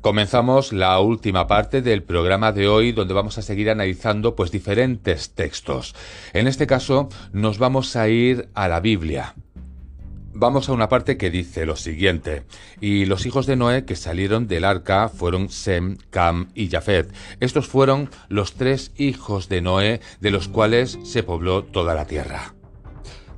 Comenzamos 0.00 0.72
la 0.72 0.98
última 0.98 1.46
parte 1.46 1.82
del 1.82 2.02
programa 2.02 2.52
de 2.52 2.68
hoy 2.68 2.92
donde 2.92 3.12
vamos 3.12 3.36
a 3.36 3.42
seguir 3.42 3.68
analizando 3.68 4.34
pues 4.34 4.50
diferentes 4.50 5.34
textos. 5.34 5.94
En 6.32 6.46
este 6.46 6.66
caso 6.66 7.10
nos 7.32 7.58
vamos 7.58 7.94
a 7.96 8.08
ir 8.08 8.48
a 8.54 8.66
la 8.66 8.80
Biblia. 8.80 9.34
Vamos 10.32 10.68
a 10.68 10.72
una 10.72 10.88
parte 10.88 11.18
que 11.18 11.28
dice 11.28 11.66
lo 11.66 11.76
siguiente, 11.76 12.44
y 12.80 13.04
los 13.04 13.26
hijos 13.26 13.44
de 13.44 13.56
Noé 13.56 13.84
que 13.84 13.94
salieron 13.94 14.48
del 14.48 14.64
arca 14.64 15.10
fueron 15.10 15.50
Sem, 15.50 15.98
Cam 16.08 16.48
y 16.54 16.70
Jafet. 16.70 17.12
Estos 17.40 17.66
fueron 17.68 18.08
los 18.28 18.54
tres 18.54 18.92
hijos 18.96 19.50
de 19.50 19.60
Noé 19.60 20.00
de 20.20 20.30
los 20.30 20.48
cuales 20.48 20.98
se 21.02 21.22
pobló 21.22 21.64
toda 21.64 21.94
la 21.94 22.06
tierra. 22.06 22.54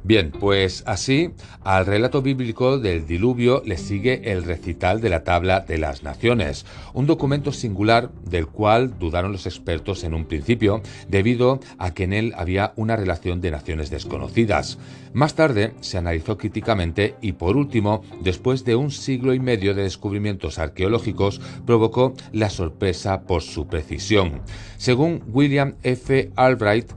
Bien, 0.04 0.32
pues 0.32 0.82
así 0.86 1.30
al 1.62 1.86
relato 1.86 2.22
bíblico 2.22 2.78
del 2.78 3.06
diluvio 3.06 3.62
le 3.64 3.76
sigue 3.76 4.32
el 4.32 4.42
recital 4.42 5.00
de 5.00 5.08
la 5.08 5.22
tabla 5.22 5.60
de 5.60 5.78
las 5.78 6.02
naciones, 6.02 6.66
un 6.92 7.06
documento 7.06 7.52
singular 7.52 8.10
del 8.24 8.48
cual 8.48 8.98
dudaron 8.98 9.30
los 9.30 9.46
expertos 9.46 10.02
en 10.02 10.14
un 10.14 10.24
principio 10.24 10.82
debido 11.08 11.60
a 11.78 11.94
que 11.94 12.02
en 12.02 12.14
él 12.14 12.34
había 12.36 12.72
una 12.74 12.96
relación 12.96 13.40
de 13.40 13.52
naciones 13.52 13.90
desconocidas. 13.90 14.76
Más 15.12 15.36
tarde 15.36 15.72
se 15.82 15.98
analizó 15.98 16.36
críticamente 16.36 17.14
y 17.20 17.32
por 17.32 17.56
último, 17.56 18.02
después 18.22 18.64
de 18.64 18.74
un 18.74 18.90
siglo 18.90 19.34
y 19.34 19.38
medio 19.38 19.72
de 19.72 19.84
descubrimientos 19.84 20.58
arqueológicos, 20.58 21.40
provocó 21.64 22.14
la 22.32 22.50
sorpresa 22.50 23.22
por 23.22 23.42
su 23.42 23.68
precisión. 23.68 24.40
Según 24.78 25.22
William 25.28 25.76
F. 25.84 26.32
Albright, 26.34 26.90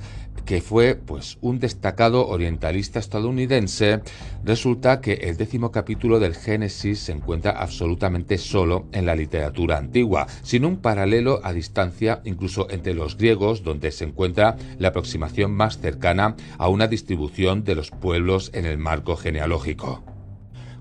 que 0.46 0.62
fue 0.62 0.96
pues 0.96 1.38
un 1.42 1.60
destacado 1.60 2.28
orientalista 2.28 3.00
estadounidense, 3.00 4.02
resulta 4.44 5.02
que 5.02 5.14
el 5.14 5.38
décimo 5.38 5.72
capítulo 5.72 6.20
del 6.20 6.36
Génesis 6.36 7.00
se 7.00 7.12
encuentra 7.12 7.52
absolutamente 7.52 8.38
solo 8.38 8.88
en 8.92 9.06
la 9.06 9.16
literatura 9.16 9.78
antigua, 9.78 10.28
sin 10.44 10.66
un 10.66 10.78
paralelo 10.78 11.42
a 11.44 11.54
distancia 11.54 12.22
incluso 12.24 12.70
entre 12.70 12.94
los 12.94 13.18
griegos, 13.18 13.64
donde 13.64 13.92
se 13.92 14.06
encuentra 14.06 14.56
la 14.78 14.90
aproximación 14.90 15.52
más 15.52 15.80
cercana 15.80 16.36
a 16.58 16.70
una 16.70 16.88
distribución 16.88 17.64
de 17.64 17.76
los 17.76 17.92
pueblos 17.92 18.52
en 18.54 18.66
el 18.66 18.78
marco 18.78 19.16
genealógico. 19.16 20.15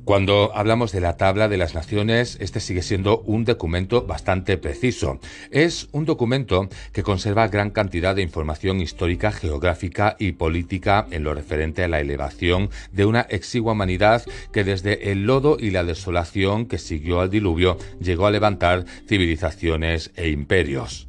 Cuando 0.05 0.52
hablamos 0.55 0.92
de 0.92 1.00
la 1.00 1.16
tabla 1.16 1.48
de 1.48 1.56
las 1.56 1.74
naciones, 1.74 2.36
este 2.38 2.60
sigue 2.60 2.83
siendo 2.83 3.20
un 3.20 3.47
documento 3.47 4.06
bastante 4.06 4.58
preciso. 4.58 5.19
Es 5.50 5.88
un 5.92 6.05
documento 6.05 6.69
que 6.92 7.02
conserva 7.02 7.48
gran 7.48 7.70
cantidad 7.70 8.14
de 8.14 8.20
información 8.20 8.83
histórica, 8.83 9.33
geográfica 9.33 10.14
y 10.19 10.33
política 10.33 11.06
en 11.11 11.24
lo 11.24 11.33
referente 11.33 11.83
a 11.84 11.88
la 11.88 12.00
elevación 12.00 12.69
de 12.92 13.06
una 13.06 13.22
exigua 13.22 13.72
humanidad 13.72 14.22
que 14.52 14.62
desde 14.62 15.11
el 15.11 15.24
lodo 15.24 15.56
y 15.58 15.70
la 15.70 15.84
desolación 15.84 16.66
que 16.66 16.77
siguió 16.77 17.20
al 17.20 17.30
diluvio 17.30 17.78
llegó 17.98 18.27
a 18.27 18.30
levantar 18.30 18.84
civilizaciones 19.08 20.11
e 20.16 20.28
imperios. 20.28 21.06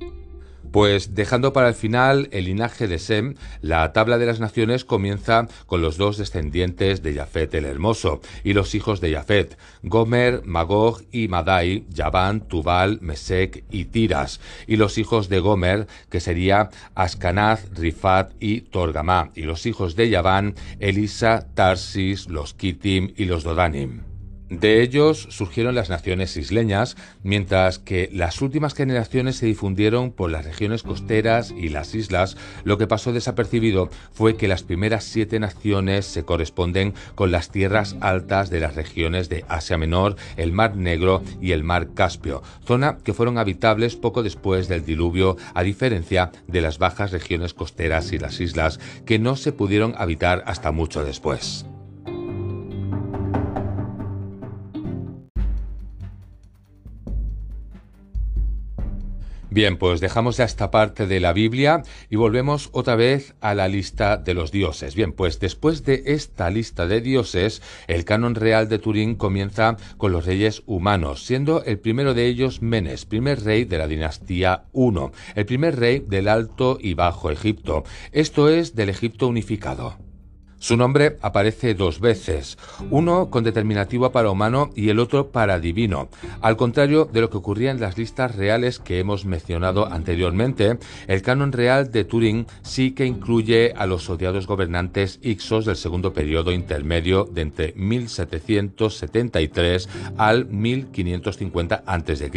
Pues 0.75 1.15
dejando 1.15 1.53
para 1.53 1.69
el 1.69 1.73
final 1.73 2.27
el 2.33 2.43
linaje 2.43 2.89
de 2.89 2.99
Sem, 2.99 3.35
la 3.61 3.93
tabla 3.93 4.17
de 4.17 4.25
las 4.25 4.41
naciones 4.41 4.83
comienza 4.83 5.47
con 5.67 5.81
los 5.81 5.95
dos 5.95 6.17
descendientes 6.17 7.01
de 7.01 7.13
Jafet 7.13 7.53
el 7.53 7.63
Hermoso 7.63 8.19
y 8.43 8.51
los 8.51 8.75
hijos 8.75 8.99
de 8.99 9.13
Jafet, 9.13 9.57
Gomer, 9.83 10.41
Magog 10.43 11.01
y 11.13 11.29
Madai, 11.29 11.85
Yaván, 11.91 12.41
Tubal, 12.41 12.99
Mesec 12.99 13.63
y 13.71 13.85
Tiras, 13.85 14.41
y 14.67 14.75
los 14.75 14.97
hijos 14.97 15.29
de 15.29 15.39
Gomer, 15.39 15.87
que 16.09 16.19
sería 16.19 16.71
Ascanaz, 16.93 17.69
Rifat 17.71 18.33
y 18.41 18.59
Torgamá, 18.59 19.31
y 19.33 19.43
los 19.43 19.67
hijos 19.67 19.95
de 19.95 20.09
Yaván, 20.09 20.55
Elisa, 20.81 21.47
Tarsis, 21.53 22.27
los 22.27 22.53
Kitim 22.53 23.13
y 23.15 23.23
los 23.23 23.45
Dodanim. 23.45 24.14
De 24.49 24.83
ellos 24.83 25.27
surgieron 25.31 25.73
las 25.73 25.89
naciones 25.89 26.37
isleñas, 26.37 26.97
mientras 27.23 27.79
que 27.79 28.09
las 28.13 28.43
últimas 28.43 28.75
generaciones 28.75 29.37
se 29.37 29.47
difundieron 29.47 30.11
por 30.11 30.29
las 30.29 30.45
regiones 30.45 30.83
costeras 30.83 31.51
y 31.51 31.69
las 31.69 31.95
islas, 31.95 32.37
lo 32.63 32.77
que 32.77 32.85
pasó 32.85 33.11
desapercibido 33.11 33.89
fue 34.13 34.37
que 34.37 34.47
las 34.47 34.61
primeras 34.61 35.03
siete 35.03 35.39
naciones 35.39 36.05
se 36.05 36.25
corresponden 36.25 36.93
con 37.15 37.31
las 37.31 37.49
tierras 37.49 37.95
altas 38.01 38.51
de 38.51 38.59
las 38.59 38.75
regiones 38.75 39.29
de 39.29 39.45
Asia 39.47 39.79
Menor, 39.79 40.15
el 40.37 40.51
Mar 40.51 40.75
Negro 40.75 41.23
y 41.41 41.51
el 41.51 41.63
Mar 41.63 41.95
Caspio, 41.95 42.43
zona 42.65 42.99
que 43.03 43.13
fueron 43.13 43.39
habitables 43.39 43.95
poco 43.95 44.21
después 44.21 44.67
del 44.67 44.85
diluvio, 44.85 45.37
a 45.55 45.63
diferencia 45.63 46.31
de 46.47 46.61
las 46.61 46.77
bajas 46.77 47.11
regiones 47.11 47.55
costeras 47.55 48.11
y 48.11 48.19
las 48.19 48.39
islas, 48.39 48.79
que 49.07 49.17
no 49.17 49.37
se 49.37 49.53
pudieron 49.53 49.95
habitar 49.97 50.43
hasta 50.45 50.71
mucho 50.71 51.03
después. 51.03 51.65
Bien, 59.55 59.77
pues 59.77 60.01
dejamos 60.01 60.35
ya 60.35 60.43
esta 60.43 60.69
parte 60.69 61.07
de 61.07 61.21
la 61.21 61.31
Biblia 61.31 61.81
y 62.09 62.17
volvemos 62.17 62.67
otra 62.73 62.97
vez 62.97 63.35
a 63.39 63.55
la 63.55 63.69
lista 63.69 64.17
de 64.17 64.33
los 64.33 64.51
dioses. 64.51 64.95
Bien, 64.95 65.13
pues 65.13 65.39
después 65.39 65.85
de 65.85 66.03
esta 66.07 66.49
lista 66.49 66.87
de 66.87 66.99
dioses, 66.99 67.61
el 67.87 68.03
canon 68.03 68.35
real 68.35 68.67
de 68.67 68.79
Turín 68.79 69.15
comienza 69.15 69.77
con 69.95 70.11
los 70.11 70.25
reyes 70.25 70.61
humanos, 70.65 71.23
siendo 71.23 71.63
el 71.63 71.79
primero 71.79 72.13
de 72.13 72.25
ellos 72.25 72.61
Menes, 72.61 73.05
primer 73.05 73.45
rey 73.45 73.63
de 73.63 73.77
la 73.77 73.87
dinastía 73.87 74.65
I, 74.73 74.91
el 75.35 75.45
primer 75.45 75.79
rey 75.79 76.03
del 76.05 76.27
Alto 76.27 76.77
y 76.81 76.93
Bajo 76.93 77.31
Egipto, 77.31 77.85
esto 78.11 78.49
es 78.49 78.75
del 78.75 78.89
Egipto 78.89 79.25
unificado. 79.25 80.04
Su 80.59 80.77
nombre 80.77 81.17
aparece 81.21 81.75
dos 81.75 81.99
veces, 81.99 82.57
uno 82.89 83.29
con 83.29 83.43
determinativo 83.43 84.11
para 84.11 84.31
humano 84.31 84.71
y 84.75 84.89
el 84.89 84.99
otro 84.99 85.27
para 85.27 85.59
divino. 85.59 86.09
Al 86.41 86.57
contrario 86.57 87.05
de 87.05 87.21
lo 87.21 87.29
que 87.29 87.37
ocurría 87.37 87.69
en 87.71 87.79
las 87.79 87.97
listas 87.97 88.35
reales 88.35 88.79
que 88.79 88.99
hemos 88.99 89.25
mencionado 89.25 89.91
anteriormente, 89.91 90.77
el 91.07 91.21
canon 91.21 91.51
real 91.51 91.91
de 91.91 92.03
Turín 92.03 92.47
sí 92.63 92.91
que 92.91 93.05
incluye 93.05 93.73
a 93.75 93.85
los 93.85 94.09
odiados 94.09 94.47
gobernantes 94.47 95.19
Ixos 95.21 95.65
del 95.65 95.75
segundo 95.75 96.13
periodo 96.13 96.51
intermedio 96.51 97.25
de 97.25 97.41
entre 97.41 97.73
1773 97.75 99.89
al 100.17 100.45
1550 100.45 101.83
a.C., 101.85 102.31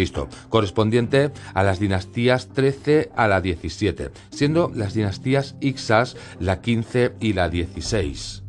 correspondiente 0.48 1.30
a 1.54 1.62
las 1.62 1.80
dinastías 1.80 2.48
13 2.48 3.10
a 3.16 3.28
la 3.28 3.40
17, 3.40 4.10
siendo 4.30 4.70
las 4.74 4.92
dinastías 4.94 5.54
Ixas 5.60 6.16
la 6.40 6.60
15 6.60 7.12
y 7.20 7.32
la 7.32 7.48
16. 7.48 8.07
face. 8.08 8.47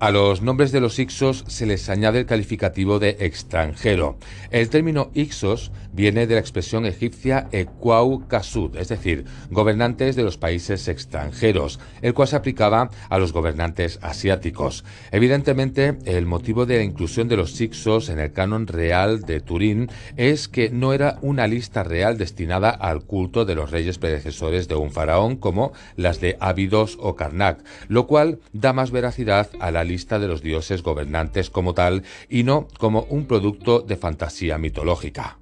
A 0.00 0.10
los 0.12 0.40
nombres 0.40 0.72
de 0.72 0.80
los 0.80 0.98
Ixos 0.98 1.44
se 1.46 1.66
les 1.66 1.90
añade 1.90 2.20
el 2.20 2.24
calificativo 2.24 2.98
de 2.98 3.18
extranjero. 3.20 4.16
El 4.50 4.70
término 4.70 5.10
Ixos 5.12 5.72
viene 5.92 6.26
de 6.26 6.36
la 6.36 6.40
expresión 6.40 6.86
egipcia 6.86 7.48
Equau 7.52 8.26
Kasud, 8.26 8.76
es 8.76 8.88
decir, 8.88 9.26
gobernantes 9.50 10.16
de 10.16 10.22
los 10.22 10.38
países 10.38 10.88
extranjeros, 10.88 11.80
el 12.00 12.14
cual 12.14 12.28
se 12.28 12.36
aplicaba 12.36 12.88
a 13.10 13.18
los 13.18 13.34
gobernantes 13.34 13.98
asiáticos. 14.00 14.86
Evidentemente, 15.12 15.98
el 16.06 16.24
motivo 16.24 16.64
de 16.64 16.78
la 16.78 16.84
inclusión 16.84 17.28
de 17.28 17.36
los 17.36 17.60
Ixos 17.60 18.08
en 18.08 18.20
el 18.20 18.32
canon 18.32 18.68
real 18.68 19.20
de 19.20 19.40
Turín 19.40 19.90
es 20.16 20.48
que 20.48 20.70
no 20.70 20.94
era 20.94 21.18
una 21.20 21.46
lista 21.46 21.82
real 21.82 22.16
destinada 22.16 22.70
al 22.70 23.02
culto 23.02 23.44
de 23.44 23.54
los 23.54 23.70
reyes 23.70 23.98
predecesores 23.98 24.66
de 24.66 24.76
un 24.76 24.92
faraón 24.92 25.36
como 25.36 25.74
las 25.96 26.22
de 26.22 26.38
Abidos 26.40 26.96
o 27.02 27.16
Karnak, 27.16 27.62
lo 27.88 28.06
cual 28.06 28.38
da 28.54 28.72
más 28.72 28.92
veracidad 28.92 29.50
a 29.60 29.70
la 29.70 29.89
lista 29.90 30.18
de 30.18 30.28
los 30.28 30.42
dioses 30.42 30.82
gobernantes 30.82 31.50
como 31.50 31.74
tal 31.74 32.04
y 32.28 32.44
no 32.44 32.68
como 32.78 33.02
un 33.10 33.26
producto 33.26 33.80
de 33.80 33.96
fantasía 33.96 34.56
mitológica. 34.56 35.40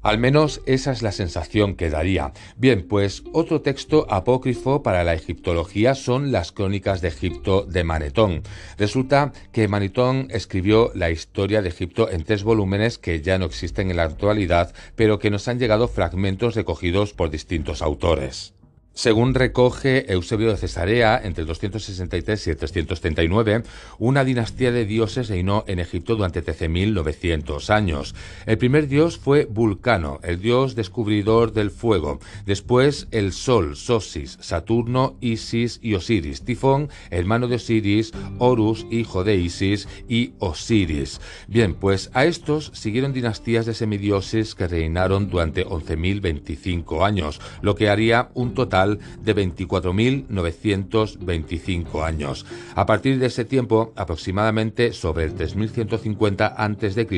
Al 0.00 0.18
menos 0.18 0.62
esa 0.64 0.92
es 0.92 1.02
la 1.02 1.10
sensación 1.10 1.74
que 1.74 1.90
daría. 1.90 2.32
Bien, 2.56 2.86
pues 2.86 3.24
otro 3.32 3.62
texto 3.62 4.06
apócrifo 4.08 4.82
para 4.82 5.02
la 5.02 5.12
egiptología 5.12 5.96
son 5.96 6.30
las 6.30 6.52
crónicas 6.52 7.00
de 7.00 7.08
Egipto 7.08 7.62
de 7.62 7.82
Manetón. 7.82 8.42
Resulta 8.78 9.32
que 9.52 9.66
Manetón 9.66 10.28
escribió 10.30 10.92
la 10.94 11.10
historia 11.10 11.62
de 11.62 11.70
Egipto 11.70 12.08
en 12.10 12.22
tres 12.22 12.44
volúmenes 12.44 12.96
que 12.96 13.20
ya 13.22 13.38
no 13.38 13.46
existen 13.46 13.90
en 13.90 13.96
la 13.96 14.04
actualidad, 14.04 14.72
pero 14.94 15.18
que 15.18 15.30
nos 15.30 15.48
han 15.48 15.58
llegado 15.58 15.88
fragmentos 15.88 16.54
recogidos 16.54 17.12
por 17.12 17.30
distintos 17.30 17.82
autores. 17.82 18.54
Según 18.98 19.34
recoge 19.34 20.12
Eusebio 20.12 20.50
de 20.50 20.56
Cesarea, 20.56 21.20
entre 21.22 21.42
el 21.42 21.46
263 21.46 22.46
y 22.48 22.50
el 22.50 22.56
339, 22.56 23.62
una 24.00 24.24
dinastía 24.24 24.72
de 24.72 24.86
dioses 24.86 25.28
reinó 25.28 25.62
en 25.68 25.78
Egipto 25.78 26.16
durante 26.16 26.44
13.900 26.44 27.70
años. 27.70 28.16
El 28.44 28.58
primer 28.58 28.88
dios 28.88 29.16
fue 29.16 29.44
Vulcano, 29.44 30.18
el 30.24 30.40
dios 30.40 30.74
descubridor 30.74 31.52
del 31.52 31.70
fuego. 31.70 32.18
Después 32.44 33.06
el 33.12 33.32
Sol, 33.32 33.76
Sosis, 33.76 34.36
Saturno, 34.40 35.16
Isis 35.20 35.78
y 35.80 35.94
Osiris. 35.94 36.42
Tifón, 36.42 36.88
hermano 37.10 37.46
de 37.46 37.54
Osiris, 37.54 38.10
Horus, 38.38 38.84
hijo 38.90 39.22
de 39.22 39.36
Isis 39.36 39.86
y 40.08 40.32
Osiris. 40.40 41.20
Bien, 41.46 41.74
pues 41.74 42.10
a 42.14 42.24
estos 42.24 42.72
siguieron 42.74 43.12
dinastías 43.12 43.64
de 43.64 43.74
semidioses 43.74 44.56
que 44.56 44.66
reinaron 44.66 45.30
durante 45.30 45.64
11.025 45.64 47.06
años, 47.06 47.40
lo 47.62 47.76
que 47.76 47.90
haría 47.90 48.30
un 48.34 48.54
total 48.54 48.87
de 48.96 49.36
24.925 49.36 52.04
años. 52.04 52.46
A 52.74 52.86
partir 52.86 53.18
de 53.18 53.26
ese 53.26 53.44
tiempo, 53.44 53.92
aproximadamente 53.96 54.92
sobre 54.92 55.24
el 55.24 55.34
3150 55.34 56.46
a.C., 56.46 57.08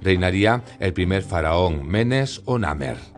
reinaría 0.00 0.62
el 0.78 0.92
primer 0.92 1.22
faraón, 1.22 1.88
Menes 1.88 2.42
o 2.44 2.58
Namer. 2.58 3.17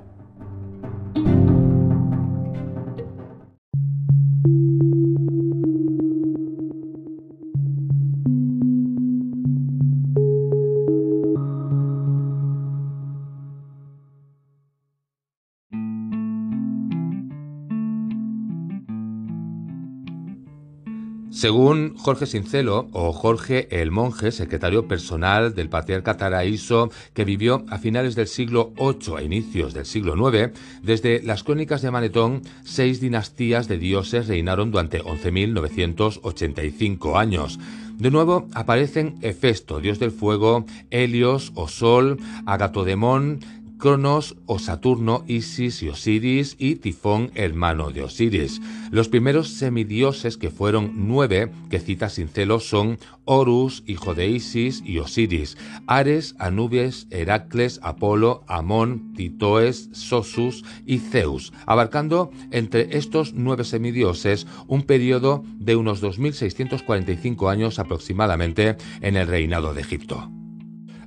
Según 21.30 21.96
Jorge 21.96 22.26
Sincelo, 22.26 22.88
o 22.92 23.12
Jorge 23.12 23.68
el 23.80 23.92
Monje, 23.92 24.32
secretario 24.32 24.88
personal 24.88 25.54
del 25.54 25.68
patriarca 25.68 26.16
Taraíso, 26.16 26.90
que 27.14 27.24
vivió 27.24 27.64
a 27.68 27.78
finales 27.78 28.16
del 28.16 28.26
siglo 28.26 28.72
VIII 28.76 29.16
a 29.16 29.22
inicios 29.22 29.72
del 29.72 29.86
siglo 29.86 30.16
IX, 30.16 30.50
desde 30.82 31.22
las 31.22 31.44
crónicas 31.44 31.82
de 31.82 31.92
Manetón, 31.92 32.42
seis 32.64 33.00
dinastías 33.00 33.68
de 33.68 33.78
dioses 33.78 34.26
reinaron 34.26 34.72
durante 34.72 35.02
11.985 35.02 37.16
años. 37.16 37.60
De 37.96 38.10
nuevo 38.10 38.48
aparecen 38.54 39.18
Hefesto, 39.20 39.78
dios 39.78 39.98
del 39.98 40.10
fuego, 40.10 40.64
Helios 40.90 41.52
o 41.54 41.68
Sol, 41.68 42.18
Agatodemón, 42.46 43.40
Cronos 43.80 44.36
o 44.46 44.58
Saturno, 44.58 45.24
Isis 45.26 45.82
y 45.82 45.88
Osiris 45.88 46.54
y 46.58 46.76
Tifón, 46.76 47.30
hermano 47.34 47.90
de 47.90 48.02
Osiris. 48.02 48.60
Los 48.90 49.08
primeros 49.08 49.48
semidioses, 49.48 50.36
que 50.36 50.50
fueron 50.50 50.92
nueve, 51.08 51.50
que 51.70 51.80
cita 51.80 52.10
Sincelo, 52.10 52.60
son 52.60 52.98
Horus, 53.24 53.82
hijo 53.86 54.14
de 54.14 54.28
Isis 54.28 54.82
y 54.84 54.98
Osiris, 54.98 55.56
Ares, 55.86 56.36
Anubis, 56.38 57.06
Heracles, 57.10 57.80
Apolo, 57.82 58.44
Amón, 58.46 59.14
Titoes, 59.14 59.88
Sosus 59.92 60.64
y 60.84 60.98
Zeus, 60.98 61.52
abarcando 61.66 62.30
entre 62.50 62.96
estos 62.98 63.32
nueve 63.32 63.64
semidioses 63.64 64.46
un 64.68 64.82
periodo 64.82 65.42
de 65.58 65.76
unos 65.76 66.02
2.645 66.02 67.50
años 67.50 67.78
aproximadamente 67.78 68.76
en 69.00 69.16
el 69.16 69.26
reinado 69.26 69.72
de 69.72 69.80
Egipto. 69.80 70.30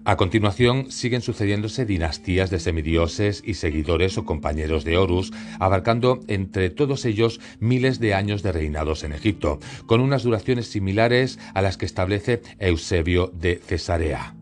A 0.05 0.17
continuación 0.17 0.91
siguen 0.91 1.21
sucediéndose 1.21 1.85
dinastías 1.85 2.49
de 2.49 2.59
semidioses 2.59 3.41
y 3.45 3.53
seguidores 3.53 4.17
o 4.17 4.25
compañeros 4.25 4.83
de 4.83 4.97
Horus, 4.97 5.31
abarcando 5.59 6.19
entre 6.27 6.69
todos 6.69 7.05
ellos 7.05 7.39
miles 7.59 8.01
de 8.01 8.13
años 8.13 8.43
de 8.43 8.51
reinados 8.51 9.05
en 9.05 9.13
Egipto, 9.13 9.59
con 9.85 10.01
unas 10.01 10.23
duraciones 10.23 10.67
similares 10.67 11.39
a 11.53 11.61
las 11.61 11.77
que 11.77 11.85
establece 11.85 12.41
Eusebio 12.59 13.31
de 13.33 13.55
Cesarea. 13.55 14.35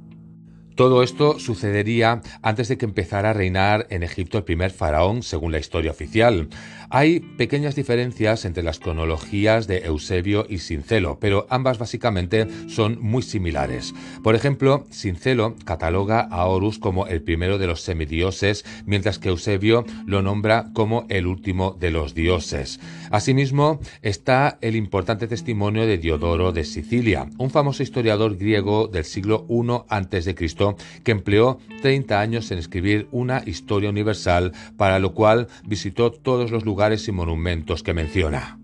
Todo 0.81 1.03
esto 1.03 1.37
sucedería 1.37 2.23
antes 2.41 2.67
de 2.67 2.79
que 2.79 2.85
empezara 2.85 3.29
a 3.29 3.33
reinar 3.33 3.85
en 3.91 4.01
Egipto 4.01 4.39
el 4.39 4.45
primer 4.45 4.71
faraón, 4.71 5.21
según 5.21 5.51
la 5.51 5.59
historia 5.59 5.91
oficial. 5.91 6.49
Hay 6.89 7.19
pequeñas 7.19 7.75
diferencias 7.75 8.45
entre 8.45 8.63
las 8.63 8.79
cronologías 8.79 9.67
de 9.67 9.85
Eusebio 9.85 10.47
y 10.49 10.57
Sincelo, 10.57 11.19
pero 11.21 11.45
ambas 11.51 11.77
básicamente 11.77 12.47
son 12.67 12.99
muy 12.99 13.21
similares. 13.21 13.93
Por 14.23 14.33
ejemplo, 14.33 14.85
Sincelo 14.89 15.55
cataloga 15.65 16.19
a 16.21 16.47
Horus 16.47 16.79
como 16.79 17.05
el 17.05 17.21
primero 17.21 17.59
de 17.59 17.67
los 17.67 17.81
semidioses, 17.81 18.65
mientras 18.87 19.19
que 19.19 19.29
Eusebio 19.29 19.85
lo 20.07 20.23
nombra 20.23 20.71
como 20.73 21.05
el 21.09 21.27
último 21.27 21.77
de 21.79 21.91
los 21.91 22.15
dioses. 22.15 22.79
Asimismo, 23.11 23.81
está 24.01 24.57
el 24.61 24.77
importante 24.77 25.27
testimonio 25.27 25.85
de 25.85 25.97
Diodoro 25.97 26.53
de 26.53 26.63
Sicilia, 26.63 27.27
un 27.37 27.49
famoso 27.49 27.83
historiador 27.83 28.37
griego 28.37 28.87
del 28.87 29.03
siglo 29.03 29.45
I 29.49 29.81
a.C., 29.89 30.33
que 31.03 31.11
empleó 31.11 31.59
30 31.81 32.21
años 32.21 32.51
en 32.51 32.57
escribir 32.57 33.09
una 33.11 33.43
historia 33.45 33.89
universal, 33.89 34.53
para 34.77 34.99
lo 34.99 35.13
cual 35.13 35.47
visitó 35.65 36.11
todos 36.11 36.51
los 36.51 36.63
lugares 36.63 37.05
y 37.09 37.11
monumentos 37.11 37.83
que 37.83 37.93
menciona. 37.93 38.57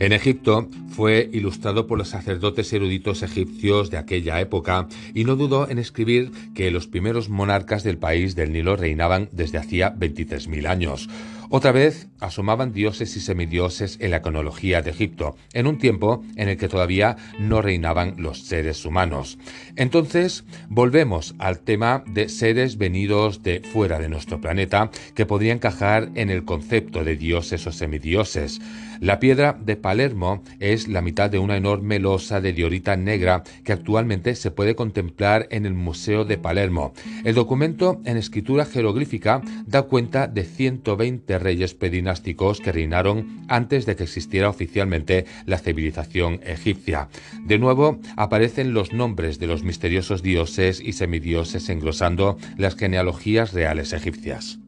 En 0.00 0.12
Egipto 0.12 0.68
fue 0.90 1.28
ilustrado 1.32 1.86
por 1.88 1.98
los 1.98 2.08
sacerdotes 2.08 2.72
eruditos 2.72 3.22
egipcios 3.22 3.90
de 3.90 3.96
aquella 3.96 4.40
época 4.40 4.86
y 5.12 5.24
no 5.24 5.34
dudó 5.34 5.68
en 5.68 5.78
escribir 5.78 6.30
que 6.54 6.70
los 6.70 6.86
primeros 6.86 7.28
monarcas 7.30 7.82
del 7.82 7.98
país 7.98 8.36
del 8.36 8.52
Nilo 8.52 8.76
reinaban 8.76 9.28
desde 9.32 9.58
hacía 9.58 9.96
23.000 9.96 10.68
años. 10.68 11.08
Otra 11.50 11.72
vez 11.72 12.08
asomaban 12.20 12.74
dioses 12.74 13.16
y 13.16 13.20
semidioses 13.20 13.96
en 14.00 14.10
la 14.10 14.20
cronología 14.20 14.82
de 14.82 14.90
Egipto, 14.90 15.34
en 15.54 15.66
un 15.66 15.78
tiempo 15.78 16.22
en 16.36 16.50
el 16.50 16.58
que 16.58 16.68
todavía 16.68 17.16
no 17.38 17.62
reinaban 17.62 18.16
los 18.18 18.42
seres 18.42 18.84
humanos. 18.84 19.38
Entonces, 19.76 20.44
volvemos 20.68 21.34
al 21.38 21.60
tema 21.60 22.04
de 22.06 22.28
seres 22.28 22.76
venidos 22.76 23.42
de 23.42 23.60
fuera 23.60 23.98
de 23.98 24.10
nuestro 24.10 24.42
planeta 24.42 24.90
que 25.14 25.24
podrían 25.24 25.56
encajar 25.56 26.10
en 26.16 26.28
el 26.28 26.44
concepto 26.44 27.02
de 27.02 27.16
dioses 27.16 27.66
o 27.66 27.72
semidioses. 27.72 28.60
La 29.00 29.20
piedra 29.20 29.56
de 29.58 29.76
Palermo 29.76 30.42
es 30.58 30.88
la 30.88 31.00
mitad 31.00 31.30
de 31.30 31.38
una 31.38 31.56
enorme 31.56 32.00
losa 32.00 32.40
de 32.40 32.52
diorita 32.52 32.96
negra 32.96 33.44
que 33.64 33.72
actualmente 33.72 34.34
se 34.34 34.50
puede 34.50 34.74
contemplar 34.74 35.46
en 35.50 35.66
el 35.66 35.74
Museo 35.74 36.24
de 36.24 36.36
Palermo. 36.36 36.92
El 37.24 37.36
documento 37.36 38.00
en 38.04 38.16
escritura 38.16 38.64
jeroglífica 38.64 39.40
da 39.66 39.82
cuenta 39.82 40.26
de 40.26 40.42
120 40.42 41.37
reyes 41.38 41.74
pedinásticos 41.74 42.60
que 42.60 42.72
reinaron 42.72 43.44
antes 43.48 43.86
de 43.86 43.96
que 43.96 44.04
existiera 44.04 44.48
oficialmente 44.48 45.26
la 45.46 45.58
civilización 45.58 46.40
egipcia. 46.44 47.08
De 47.44 47.58
nuevo 47.58 47.98
aparecen 48.16 48.74
los 48.74 48.92
nombres 48.92 49.38
de 49.38 49.46
los 49.46 49.62
misteriosos 49.62 50.22
dioses 50.22 50.80
y 50.80 50.92
semidioses 50.92 51.68
engrosando 51.68 52.38
las 52.56 52.76
genealogías 52.76 53.52
reales 53.52 53.92
egipcias. 53.92 54.58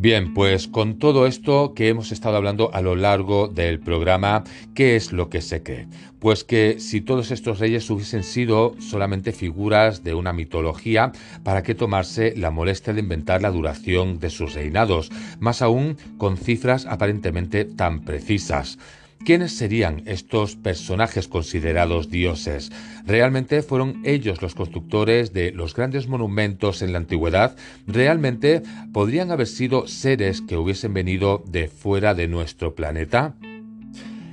Bien, 0.00 0.32
pues 0.32 0.68
con 0.68 1.00
todo 1.00 1.26
esto 1.26 1.74
que 1.74 1.88
hemos 1.88 2.12
estado 2.12 2.36
hablando 2.36 2.72
a 2.72 2.80
lo 2.82 2.94
largo 2.94 3.48
del 3.48 3.80
programa, 3.80 4.44
¿qué 4.72 4.94
es 4.94 5.10
lo 5.12 5.28
que 5.28 5.40
se 5.40 5.64
cree? 5.64 5.88
Pues 6.20 6.44
que 6.44 6.78
si 6.78 7.00
todos 7.00 7.32
estos 7.32 7.58
reyes 7.58 7.90
hubiesen 7.90 8.22
sido 8.22 8.76
solamente 8.78 9.32
figuras 9.32 10.04
de 10.04 10.14
una 10.14 10.32
mitología, 10.32 11.10
¿para 11.42 11.64
qué 11.64 11.74
tomarse 11.74 12.32
la 12.36 12.52
molestia 12.52 12.92
de 12.92 13.00
inventar 13.00 13.42
la 13.42 13.50
duración 13.50 14.20
de 14.20 14.30
sus 14.30 14.54
reinados? 14.54 15.10
Más 15.40 15.62
aún 15.62 15.96
con 16.16 16.36
cifras 16.36 16.86
aparentemente 16.86 17.64
tan 17.64 18.02
precisas. 18.02 18.78
¿Quiénes 19.24 19.52
serían 19.52 20.02
estos 20.06 20.56
personajes 20.56 21.28
considerados 21.28 22.08
dioses? 22.08 22.70
¿Realmente 23.04 23.62
fueron 23.62 24.00
ellos 24.04 24.40
los 24.40 24.54
constructores 24.54 25.32
de 25.32 25.52
los 25.52 25.74
grandes 25.74 26.08
monumentos 26.08 26.80
en 26.82 26.92
la 26.92 26.98
antigüedad? 26.98 27.56
¿Realmente 27.86 28.62
podrían 28.92 29.30
haber 29.30 29.46
sido 29.46 29.86
seres 29.86 30.40
que 30.40 30.56
hubiesen 30.56 30.94
venido 30.94 31.42
de 31.46 31.68
fuera 31.68 32.14
de 32.14 32.28
nuestro 32.28 32.74
planeta? 32.74 33.34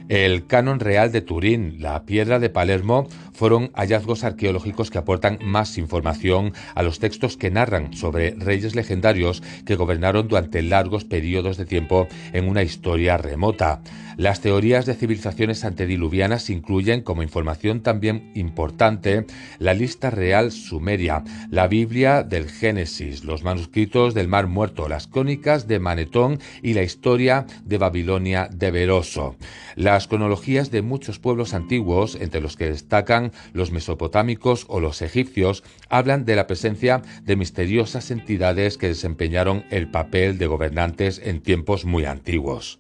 El 0.08 0.46
canon 0.46 0.80
real 0.80 1.12
de 1.12 1.22
Turín, 1.22 1.82
la 1.82 2.06
piedra 2.06 2.38
de 2.38 2.52
Palermo, 2.52 3.08
fueron 3.36 3.72
hallazgos 3.74 4.24
arqueológicos 4.24 4.90
que 4.90 4.98
aportan 4.98 5.40
más 5.42 5.78
información 5.78 6.54
a 6.74 6.84
los 6.84 7.00
textos 7.00 7.38
que 7.38 7.52
narran 7.52 7.94
sobre 7.94 8.32
reyes 8.32 8.76
legendarios 8.76 9.44
que 9.66 9.76
gobernaron 9.76 10.28
durante 10.28 10.62
largos 10.62 11.04
periodos 11.06 11.58
de 11.58 11.66
tiempo 11.66 12.08
en 12.34 12.48
una 12.48 12.64
historia 12.64 13.18
remota. 13.18 13.82
Las 14.18 14.40
teorías 14.40 14.86
de 14.86 14.94
civilizaciones 14.94 15.66
antediluvianas 15.66 16.50
incluyen 16.50 17.02
como 17.02 17.22
información 17.22 17.82
también 17.82 18.32
importante 18.34 19.26
la 19.60 19.74
lista 19.74 20.10
real 20.10 20.54
sumeria, 20.54 21.24
la 21.50 21.68
Biblia 21.68 22.24
del 22.24 22.50
Génesis, 22.50 23.26
los 23.26 23.44
manuscritos 23.44 24.14
del 24.14 24.30
Mar 24.30 24.48
Muerto, 24.48 24.88
las 24.88 25.08
crónicas 25.08 25.68
de 25.68 25.80
Manetón 25.80 26.40
y 26.64 26.76
la 26.76 26.84
historia 26.84 27.46
de 27.66 27.78
Babilonia 27.78 28.48
de 28.50 28.72
Veroso. 28.72 29.36
Las 29.76 30.08
cronologías 30.08 30.72
de 30.72 30.82
muchos 30.82 31.20
pueblos 31.20 31.54
antiguos, 31.54 32.16
entre 32.16 32.40
los 32.40 32.56
que 32.56 32.70
destacan 32.70 33.25
los 33.54 33.72
mesopotámicos 33.72 34.66
o 34.68 34.80
los 34.80 35.02
egipcios, 35.02 35.64
hablan 35.90 36.26
de 36.26 36.36
la 36.36 36.48
presencia 36.48 37.02
de 37.24 37.36
misteriosas 37.36 38.12
entidades 38.12 38.78
que 38.78 38.88
desempeñaron 38.88 39.66
el 39.70 39.90
papel 39.90 40.38
de 40.38 40.48
gobernantes 40.48 41.22
en 41.24 41.42
tiempos 41.42 41.86
muy 41.86 42.06
antiguos. 42.06 42.80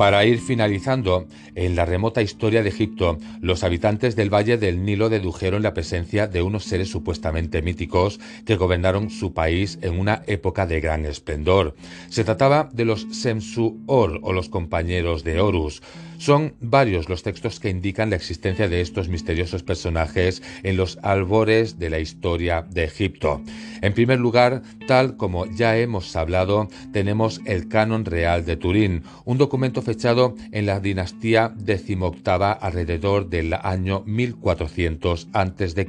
Para 0.00 0.24
ir 0.24 0.40
finalizando, 0.40 1.26
en 1.54 1.76
la 1.76 1.84
remota 1.84 2.22
historia 2.22 2.62
de 2.62 2.70
Egipto, 2.70 3.18
los 3.42 3.64
habitantes 3.64 4.16
del 4.16 4.32
Valle 4.32 4.56
del 4.56 4.82
Nilo 4.82 5.10
dedujeron 5.10 5.62
la 5.62 5.74
presencia 5.74 6.26
de 6.26 6.40
unos 6.40 6.64
seres 6.64 6.88
supuestamente 6.88 7.60
míticos 7.60 8.18
que 8.46 8.56
gobernaron 8.56 9.10
su 9.10 9.34
país 9.34 9.78
en 9.82 10.00
una 10.00 10.22
época 10.26 10.64
de 10.64 10.80
gran 10.80 11.04
esplendor. 11.04 11.76
Se 12.08 12.24
trataba 12.24 12.70
de 12.72 12.86
los 12.86 13.08
Semsu-Or 13.10 14.20
o 14.22 14.32
los 14.32 14.48
compañeros 14.48 15.22
de 15.22 15.38
Horus. 15.38 15.82
Son 16.20 16.52
varios 16.60 17.08
los 17.08 17.22
textos 17.22 17.60
que 17.60 17.70
indican 17.70 18.10
la 18.10 18.16
existencia 18.16 18.68
de 18.68 18.82
estos 18.82 19.08
misteriosos 19.08 19.62
personajes 19.62 20.42
en 20.62 20.76
los 20.76 20.98
albores 21.00 21.78
de 21.78 21.88
la 21.88 21.98
historia 21.98 22.60
de 22.60 22.84
Egipto. 22.84 23.40
En 23.80 23.94
primer 23.94 24.20
lugar, 24.20 24.60
tal 24.86 25.16
como 25.16 25.46
ya 25.46 25.78
hemos 25.78 26.14
hablado, 26.16 26.68
tenemos 26.92 27.40
el 27.46 27.68
Canon 27.68 28.04
Real 28.04 28.44
de 28.44 28.58
Turín, 28.58 29.02
un 29.24 29.38
documento 29.38 29.80
fechado 29.80 30.34
en 30.52 30.66
la 30.66 30.78
dinastía 30.78 31.54
decimoctava 31.56 32.52
alrededor 32.52 33.30
del 33.30 33.54
año 33.54 34.02
1400 34.04 35.28
a.C., 35.32 35.86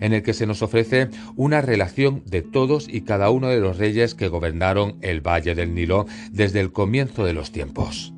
en 0.00 0.12
el 0.12 0.24
que 0.24 0.34
se 0.34 0.46
nos 0.46 0.62
ofrece 0.62 1.08
una 1.36 1.60
relación 1.60 2.24
de 2.26 2.42
todos 2.42 2.88
y 2.88 3.02
cada 3.02 3.30
uno 3.30 3.46
de 3.46 3.60
los 3.60 3.78
reyes 3.78 4.16
que 4.16 4.26
gobernaron 4.26 4.96
el 5.02 5.20
Valle 5.20 5.54
del 5.54 5.72
Nilo 5.72 6.06
desde 6.32 6.58
el 6.58 6.72
comienzo 6.72 7.24
de 7.24 7.34
los 7.34 7.52
tiempos. 7.52 8.12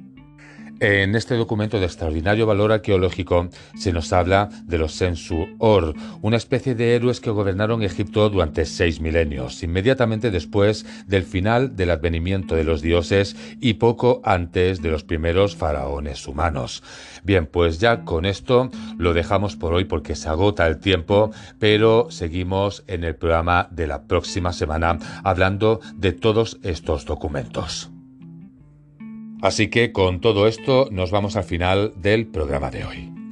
En 0.87 1.14
este 1.14 1.35
documento 1.35 1.81
de 1.81 1.87
extraordinario 1.87 2.45
valor 2.45 2.71
arqueológico 2.71 3.49
se 3.75 3.91
nos 3.91 4.12
habla 4.12 4.50
de 4.67 4.76
los 4.76 4.93
Sensu-Or, 4.93 5.95
una 6.21 6.37
especie 6.37 6.75
de 6.75 6.95
héroes 6.95 7.21
que 7.21 7.31
gobernaron 7.31 7.83
Egipto 7.83 8.29
durante 8.29 8.67
seis 8.67 9.00
milenios, 9.00 9.62
inmediatamente 9.62 10.31
después 10.31 10.85
del 11.07 11.23
final 11.23 11.75
del 11.75 11.88
advenimiento 11.88 12.55
de 12.55 12.64
los 12.64 12.83
dioses 12.83 13.35
y 13.62 13.75
poco 13.75 14.21
antes 14.25 14.83
de 14.83 14.91
los 14.91 15.05
primeros 15.05 15.57
faraones 15.57 16.29
humanos. 16.29 16.83
Bien, 17.23 17.47
pues 17.47 17.79
ya 17.79 18.05
con 18.05 18.26
esto 18.26 18.71
lo 18.99 19.14
dejamos 19.14 19.57
por 19.57 19.73
hoy 19.73 19.87
porque 19.87 20.14
se 20.14 20.29
agota 20.29 20.67
el 20.67 20.81
tiempo, 20.81 21.31
pero 21.59 22.09
seguimos 22.11 22.85
en 22.88 23.05
el 23.05 23.17
programa 23.17 23.69
de 23.71 23.87
la 23.87 24.03
próxima 24.03 24.53
semana 24.53 24.99
hablando 25.25 25.81
de 25.95 26.12
todos 26.12 26.59
estos 26.62 27.07
documentos. 27.07 27.94
Así 29.45 29.69
que 29.69 29.93
con 29.93 30.23
todo 30.23 30.49
esto 30.49 30.89
nos 30.91 31.11
vamos 31.11 31.37
al 31.37 31.45
final 31.45 31.93
del 31.97 32.27
programa 32.27 32.71
de 32.71 32.87
hoy. 32.87 33.24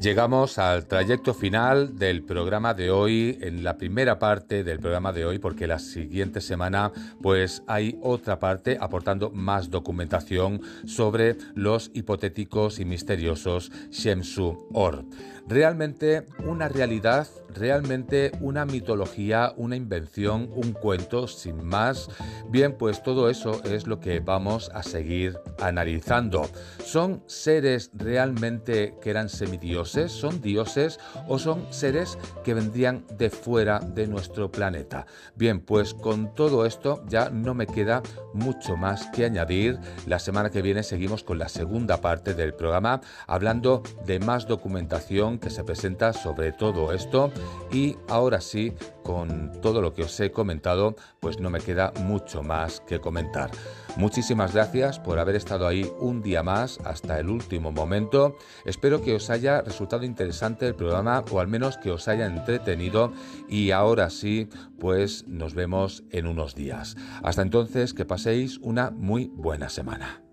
Llegamos 0.00 0.58
al 0.58 0.86
trayecto 0.86 1.34
final 1.34 1.98
del 1.98 2.22
programa 2.22 2.72
de 2.72 2.88
hoy, 2.88 3.36
en 3.40 3.64
la 3.64 3.78
primera 3.78 4.20
parte 4.20 4.62
del 4.62 4.78
programa 4.78 5.12
de 5.12 5.26
hoy, 5.26 5.40
porque 5.40 5.66
la 5.66 5.80
siguiente 5.80 6.40
semana 6.40 6.92
pues 7.20 7.64
hay 7.66 7.98
otra 8.00 8.38
parte 8.38 8.78
aportando 8.80 9.30
más 9.30 9.70
documentación 9.70 10.60
sobre 10.86 11.36
los 11.56 11.90
hipotéticos 11.94 12.78
y 12.78 12.84
misteriosos 12.84 13.72
Shemsu 13.90 14.68
Or. 14.72 15.04
Realmente 15.48 16.26
una 16.44 16.68
realidad, 16.68 17.26
realmente 17.54 18.32
una 18.40 18.64
mitología, 18.64 19.52
una 19.56 19.76
invención, 19.76 20.50
un 20.54 20.72
cuento, 20.72 21.26
sin 21.28 21.64
más. 21.64 22.08
Bien, 22.48 22.76
pues 22.76 23.02
todo 23.02 23.30
eso 23.30 23.62
es 23.64 23.86
lo 23.86 24.00
que 24.00 24.20
vamos 24.20 24.70
a 24.74 24.82
seguir 24.82 25.38
analizando. 25.60 26.48
¿Son 26.84 27.22
seres 27.26 27.90
realmente 27.94 28.96
que 29.00 29.10
eran 29.10 29.28
semidioses? 29.28 30.12
¿Son 30.12 30.40
dioses 30.40 30.98
o 31.26 31.38
son 31.38 31.66
seres 31.70 32.18
que 32.44 32.54
vendrían 32.54 33.04
de 33.16 33.30
fuera 33.30 33.80
de 33.80 34.06
nuestro 34.06 34.50
planeta? 34.50 35.06
Bien, 35.34 35.60
pues 35.60 35.94
con 35.94 36.34
todo 36.34 36.66
esto 36.66 37.02
ya 37.08 37.30
no 37.30 37.54
me 37.54 37.66
queda 37.66 38.02
mucho 38.34 38.76
más 38.76 39.06
que 39.10 39.24
añadir. 39.24 39.78
La 40.06 40.18
semana 40.18 40.50
que 40.50 40.62
viene 40.62 40.82
seguimos 40.82 41.24
con 41.24 41.38
la 41.38 41.48
segunda 41.48 42.00
parte 42.00 42.34
del 42.34 42.54
programa 42.54 43.00
hablando 43.26 43.82
de 44.04 44.18
más 44.20 44.46
documentación 44.46 45.38
que 45.38 45.50
se 45.50 45.64
presenta 45.64 46.12
sobre 46.12 46.52
todo 46.52 46.92
esto 46.92 47.32
y 47.72 47.96
ahora 48.08 48.40
sí, 48.40 48.72
con 49.02 49.52
todo 49.60 49.80
lo 49.80 49.94
que 49.94 50.02
os 50.02 50.20
he 50.20 50.30
comentado, 50.30 50.96
pues 51.20 51.40
no 51.40 51.50
me 51.50 51.60
queda 51.60 51.92
mucho 52.00 52.42
más 52.42 52.80
que 52.80 53.00
comentar. 53.00 53.50
Muchísimas 53.96 54.54
gracias 54.54 55.00
por 55.00 55.18
haber 55.18 55.34
estado 55.34 55.66
ahí 55.66 55.90
un 55.98 56.22
día 56.22 56.42
más 56.42 56.78
hasta 56.84 57.18
el 57.18 57.28
último 57.28 57.72
momento. 57.72 58.36
Espero 58.64 59.02
que 59.02 59.14
os 59.14 59.30
haya 59.30 59.60
resultado 59.62 60.04
interesante 60.04 60.66
el 60.66 60.74
programa 60.74 61.24
o 61.30 61.40
al 61.40 61.48
menos 61.48 61.78
que 61.78 61.90
os 61.90 62.06
haya 62.06 62.26
entretenido 62.26 63.12
y 63.48 63.70
ahora 63.70 64.10
sí, 64.10 64.48
pues 64.78 65.26
nos 65.26 65.54
vemos 65.54 66.04
en 66.10 66.26
unos 66.26 66.54
días. 66.54 66.96
Hasta 67.22 67.42
entonces, 67.42 67.94
que 67.94 68.04
paséis 68.04 68.58
una 68.58 68.90
muy 68.90 69.30
buena 69.34 69.68
semana. 69.68 70.27